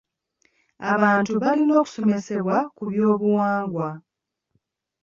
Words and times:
Abantu 0.93 1.31
balina 1.41 1.73
okusomesebwa 1.81 2.57
ku 2.75 2.83
byobuwangwa. 2.89 3.89